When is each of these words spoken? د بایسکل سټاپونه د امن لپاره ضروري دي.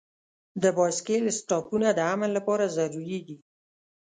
د 0.61 0.63
بایسکل 0.77 1.23
سټاپونه 1.39 1.87
د 1.93 1.99
امن 2.13 2.29
لپاره 2.37 2.65
ضروري 2.77 3.19
دي. 3.27 3.37